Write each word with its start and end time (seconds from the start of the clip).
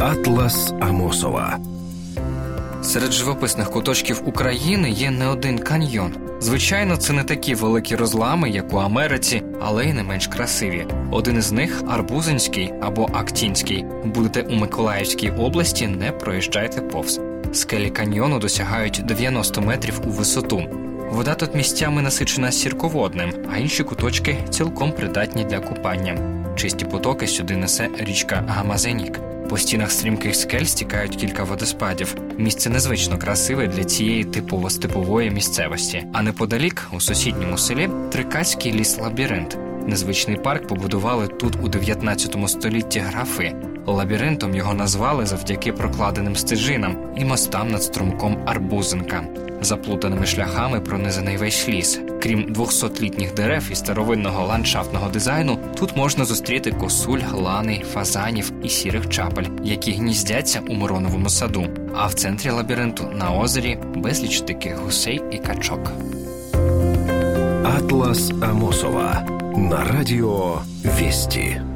Атлас 0.00 0.74
Амосова 0.80 1.58
Серед 2.82 3.12
живописних 3.12 3.70
куточків 3.70 4.22
України 4.24 4.90
є 4.90 5.10
не 5.10 5.26
один 5.26 5.58
каньйон. 5.58 6.14
Звичайно, 6.40 6.96
це 6.96 7.12
не 7.12 7.24
такі 7.24 7.54
великі 7.54 7.96
розлами, 7.96 8.50
як 8.50 8.72
у 8.72 8.76
Америці, 8.76 9.42
але 9.60 9.84
й 9.86 9.92
не 9.92 10.02
менш 10.02 10.26
красиві. 10.26 10.86
Один 11.10 11.38
із 11.38 11.52
них 11.52 11.82
Арбузинський 11.88 12.72
або 12.80 13.08
Актінський. 13.12 13.84
Будете 14.04 14.42
у 14.42 14.54
Миколаївській 14.54 15.30
області, 15.30 15.86
не 15.86 16.12
проїжджайте 16.12 16.80
повз. 16.80 17.20
Скелі 17.52 17.90
каньйону 17.90 18.38
досягають 18.38 19.02
90 19.04 19.60
метрів 19.60 20.00
у 20.06 20.10
висоту. 20.10 20.62
Вода 21.10 21.34
тут 21.34 21.54
місцями 21.54 22.02
насичена 22.02 22.52
сірководним, 22.52 23.32
а 23.52 23.58
інші 23.58 23.84
куточки 23.84 24.36
цілком 24.50 24.92
придатні 24.92 25.44
для 25.44 25.60
купання. 25.60 26.42
Чисті 26.56 26.84
потоки 26.84 27.26
сюди 27.26 27.56
несе 27.56 27.88
річка 27.98 28.44
Гамазенік. 28.48 29.20
По 29.48 29.58
стінах 29.58 29.90
стрімких 29.90 30.36
скель 30.36 30.64
стікають 30.64 31.16
кілька 31.16 31.44
водоспадів. 31.44 32.16
Місце 32.38 32.70
незвично 32.70 33.18
красиве 33.18 33.66
для 33.66 33.84
цієї 33.84 34.24
типово 34.24 34.70
степової 34.70 35.30
місцевості. 35.30 36.04
А 36.12 36.22
неподалік, 36.22 36.88
у 36.92 37.00
сусідньому 37.00 37.58
селі, 37.58 37.88
Трикаський 38.12 38.72
ліс-лабіринт. 38.72 39.56
Незвичний 39.86 40.36
парк 40.36 40.66
побудували 40.66 41.28
тут 41.28 41.56
у 41.62 41.68
19 41.68 42.36
столітті 42.46 42.98
графи. 42.98 43.54
Лабіринтом 43.86 44.54
його 44.54 44.74
назвали 44.74 45.26
завдяки 45.26 45.72
прокладеним 45.72 46.36
стежинам 46.36 46.96
і 47.16 47.24
мостам 47.24 47.70
над 47.70 47.82
струмком 47.82 48.38
Арбузинка. 48.46 49.24
Заплутаними 49.60 50.26
шляхами 50.26 50.80
пронизаний 50.80 51.36
весь 51.36 51.68
ліс. 51.68 52.00
Крім 52.22 52.54
200-літніх 52.54 53.34
дерев 53.34 53.68
і 53.70 53.74
старовинного 53.74 54.46
ландшафтного 54.46 55.10
дизайну, 55.10 55.58
тут 55.78 55.96
можна 55.96 56.24
зустріти 56.24 56.72
косуль, 56.72 57.20
лани, 57.32 57.82
фазанів 57.92 58.52
і 58.62 58.68
сірих 58.68 59.08
чапель, 59.08 59.46
які 59.64 59.92
гніздяться 59.92 60.60
у 60.68 60.74
Мироновому 60.74 61.28
саду. 61.28 61.66
А 61.94 62.06
в 62.06 62.14
центрі 62.14 62.50
лабіринту 62.50 63.04
на 63.18 63.38
озері 63.38 63.78
безліч 63.94 64.40
диких 64.40 64.78
гусей 64.78 65.22
і 65.32 65.38
качок. 65.38 65.92
Атлас 67.64 68.30
Амосова 68.42 69.26
на 69.56 69.84
радио 69.84 70.62
Вести. 70.84 71.75